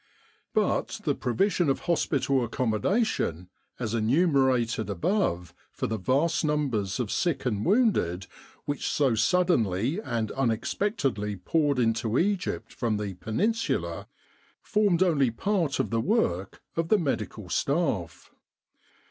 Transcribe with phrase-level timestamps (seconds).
[0.55, 7.45] But the provision of hospital accommodation, as enumerated above, for the vast numbers of sick
[7.45, 8.25] and wounded
[8.65, 14.07] which so suddenly and unexpectedly poured into Egypt from the Peninsula,
[14.63, 18.31] formed only part of the work of the Medical Staff.